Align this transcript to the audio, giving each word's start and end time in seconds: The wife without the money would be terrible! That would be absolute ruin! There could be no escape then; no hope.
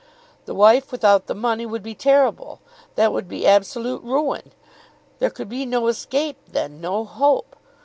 The 0.45 0.55
wife 0.55 0.91
without 0.91 1.27
the 1.27 1.35
money 1.35 1.63
would 1.63 1.83
be 1.83 1.93
terrible! 1.93 2.59
That 2.95 3.13
would 3.13 3.27
be 3.27 3.45
absolute 3.45 4.01
ruin! 4.01 4.51
There 5.19 5.29
could 5.29 5.47
be 5.47 5.63
no 5.63 5.85
escape 5.85 6.37
then; 6.47 6.81
no 6.81 7.05
hope. 7.05 7.55